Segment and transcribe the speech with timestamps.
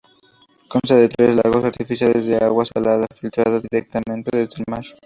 [0.67, 4.83] Consta de tres lagos artificiales de agua salada, filtrada directamente desde el mar.